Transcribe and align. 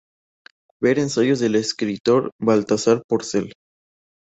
Ver 0.81 0.97
ensayos 0.97 1.39
del 1.41 1.53
escritor 1.55 2.31
Baltasar 2.39 3.03
Porcel 3.07 3.53